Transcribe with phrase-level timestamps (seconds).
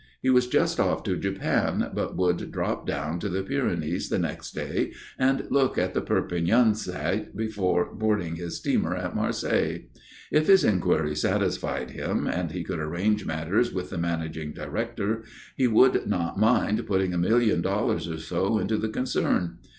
[0.19, 4.53] He was just off to Japan, but would drop down to the Pyrenees the next
[4.55, 9.81] day and look at the Perpignan site before boarding his steamer at Marseilles.
[10.31, 15.23] If his inquiries satisfied him, and he could arrange matters with the managing director,
[15.55, 19.59] he would not mind putting a million dollars or so into the concern.